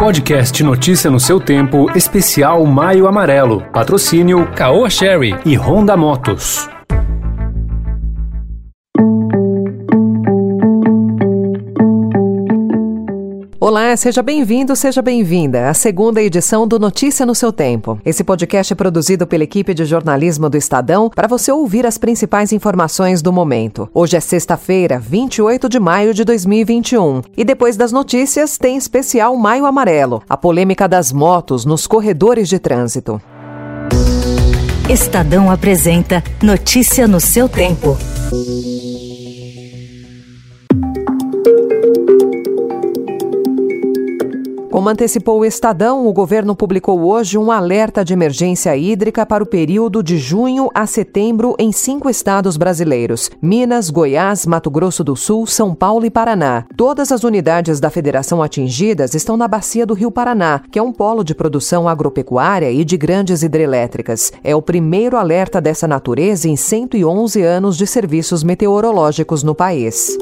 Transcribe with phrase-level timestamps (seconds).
[0.00, 3.60] Podcast Notícia no seu tempo, especial Maio Amarelo.
[3.70, 6.66] Patrocínio Caoa Sherry e Honda Motos.
[13.70, 18.00] Olá, seja bem-vindo, seja bem-vinda à segunda edição do Notícia no seu Tempo.
[18.04, 22.52] Esse podcast é produzido pela equipe de jornalismo do Estadão para você ouvir as principais
[22.52, 23.88] informações do momento.
[23.94, 27.22] Hoje é sexta-feira, 28 de maio de 2021.
[27.36, 32.58] E depois das notícias, tem especial Maio Amarelo a polêmica das motos nos corredores de
[32.58, 33.22] trânsito.
[34.88, 37.96] Estadão apresenta Notícia no seu tempo.
[44.70, 49.46] Como antecipou o Estadão, o governo publicou hoje um alerta de emergência hídrica para o
[49.46, 55.44] período de junho a setembro em cinco estados brasileiros: Minas, Goiás, Mato Grosso do Sul,
[55.44, 56.64] São Paulo e Paraná.
[56.76, 60.92] Todas as unidades da federação atingidas estão na bacia do Rio Paraná, que é um
[60.92, 64.32] polo de produção agropecuária e de grandes hidrelétricas.
[64.44, 70.16] É o primeiro alerta dessa natureza em 111 anos de serviços meteorológicos no país.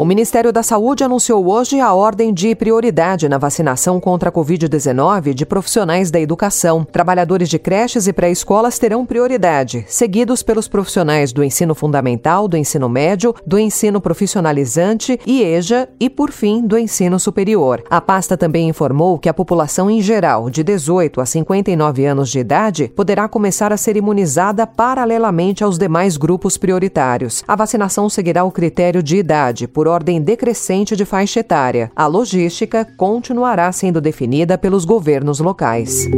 [0.00, 5.34] O Ministério da Saúde anunciou hoje a ordem de prioridade na vacinação contra a Covid-19
[5.34, 6.84] de profissionais da educação.
[6.84, 12.88] Trabalhadores de creches e pré-escolas terão prioridade, seguidos pelos profissionais do ensino fundamental, do ensino
[12.88, 17.84] médio, do ensino profissionalizante, IEJA e, por fim, do ensino superior.
[17.90, 22.38] A pasta também informou que a população em geral, de 18 a 59 anos de
[22.38, 27.44] idade, poderá começar a ser imunizada paralelamente aos demais grupos prioritários.
[27.46, 31.90] A vacinação seguirá o critério de idade, por ordem decrescente de faixa etária.
[31.94, 36.08] A logística continuará sendo definida pelos governos locais.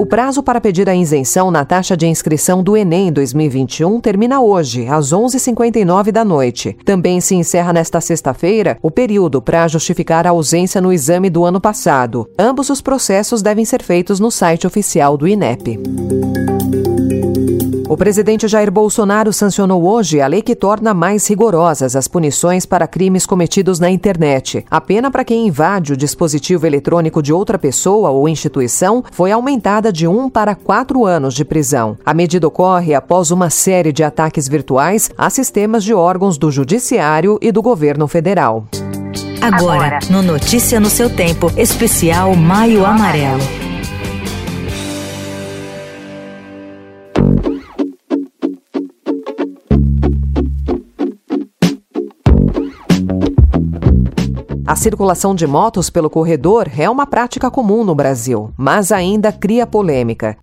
[0.00, 4.86] O prazo para pedir a isenção na taxa de inscrição do Enem 2021 termina hoje,
[4.86, 6.74] às 11h59 da noite.
[6.86, 11.60] Também se encerra nesta sexta-feira o período para justificar a ausência no exame do ano
[11.60, 12.26] passado.
[12.38, 15.78] Ambos os processos devem ser feitos no site oficial do INEP.
[17.90, 22.86] O presidente Jair Bolsonaro sancionou hoje a lei que torna mais rigorosas as punições para
[22.86, 24.64] crimes cometidos na internet.
[24.70, 29.92] A pena para quem invade o dispositivo eletrônico de outra pessoa ou instituição foi aumentada
[29.92, 31.98] de um para quatro anos de prisão.
[32.06, 37.40] A medida ocorre após uma série de ataques virtuais a sistemas de órgãos do Judiciário
[37.42, 38.66] e do governo federal.
[39.42, 43.59] Agora, no Notícia no seu tempo, especial Maio Amarelo.
[54.70, 59.66] A circulação de motos pelo corredor é uma prática comum no Brasil, mas ainda cria
[59.66, 60.36] polêmica.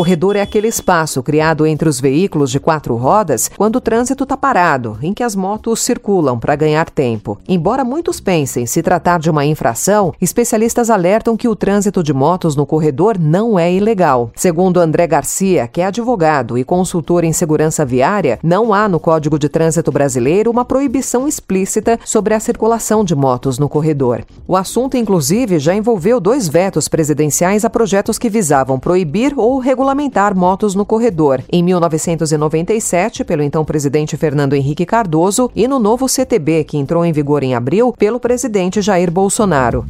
[0.00, 4.34] Corredor é aquele espaço criado entre os veículos de quatro rodas quando o trânsito está
[4.34, 7.38] parado, em que as motos circulam para ganhar tempo.
[7.46, 12.56] Embora muitos pensem se tratar de uma infração, especialistas alertam que o trânsito de motos
[12.56, 14.30] no corredor não é ilegal.
[14.34, 19.38] Segundo André Garcia, que é advogado e consultor em segurança viária, não há no Código
[19.38, 24.24] de Trânsito Brasileiro uma proibição explícita sobre a circulação de motos no corredor.
[24.48, 29.89] O assunto, inclusive, já envolveu dois vetos presidenciais a projetos que visavam proibir ou regulamentar
[29.90, 36.08] regulamentar motos no corredor, em 1997, pelo então presidente Fernando Henrique Cardoso, e no novo
[36.08, 39.84] CTB, que entrou em vigor em abril, pelo presidente Jair Bolsonaro.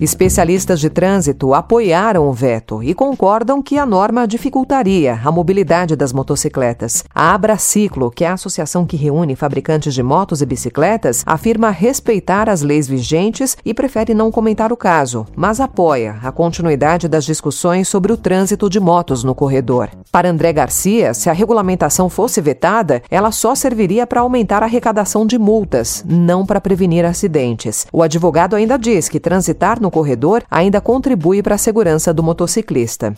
[0.00, 6.10] Especialistas de trânsito apoiaram o veto e concordam que a norma dificultaria a mobilidade das
[6.10, 7.04] motocicletas.
[7.14, 12.48] A Abraciclo, que é a associação que reúne fabricantes de motos e bicicletas, afirma respeitar
[12.48, 17.86] as leis vigentes e prefere não comentar o caso, mas apoia a continuidade das discussões
[17.86, 19.90] sobre o trânsito de motos no corredor.
[20.10, 25.26] Para André Garcia, se a regulamentação fosse vetada, ela só serviria para aumentar a arrecadação
[25.26, 27.86] de multas, não para prevenir acidentes.
[27.92, 33.16] O advogado ainda diz que transitar no corredor ainda contribui para a segurança do motociclista.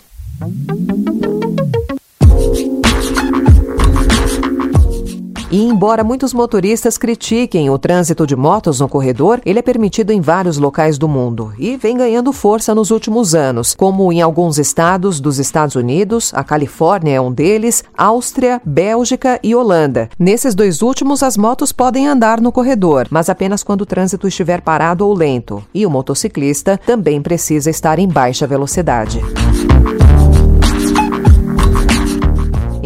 [5.53, 10.19] E embora muitos motoristas critiquem o trânsito de motos no corredor, ele é permitido em
[10.19, 15.21] vários locais do mundo e vem ganhando força nos últimos anos, como em alguns estados
[15.21, 20.09] dos Estados Unidos, a Califórnia é um deles, Áustria, Bélgica e Holanda.
[20.19, 24.63] Nesses dois últimos, as motos podem andar no corredor, mas apenas quando o trânsito estiver
[24.63, 29.21] parado ou lento, e o motociclista também precisa estar em baixa velocidade.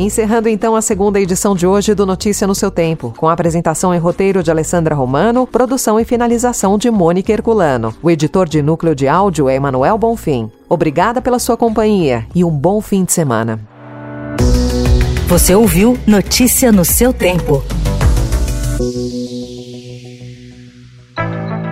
[0.07, 3.93] Encerrando então a segunda edição de hoje do Notícia no seu Tempo, com a apresentação
[3.93, 7.93] e roteiro de Alessandra Romano, produção e finalização de Mônica Herculano.
[8.01, 10.49] O editor de núcleo de áudio é Emanuel Bonfim.
[10.69, 13.59] Obrigada pela sua companhia e um bom fim de semana.
[15.27, 17.65] Você ouviu Notícia no seu tempo.